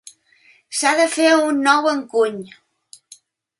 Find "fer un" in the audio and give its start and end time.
1.17-1.61